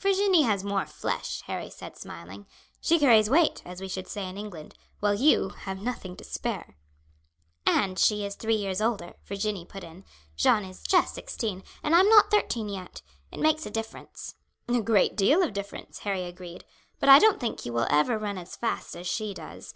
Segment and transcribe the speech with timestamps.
[0.00, 2.46] "Virginie has more flesh," Harry said smiling.
[2.80, 6.76] "She carries weight, as we should say in England, while you have nothing to spare.
[7.64, 10.04] "And she is three years older," Virginie put in.
[10.34, 14.34] "Jeanne is just sixteen, and I am not thirteen yet; it makes a difference."
[14.66, 16.64] "A great deal of difference," Harry agreed;
[16.98, 19.74] "but I don't think you will ever run as fast as she does.